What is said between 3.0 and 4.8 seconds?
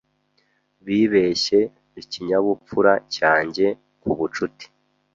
cyanjye kubucuti.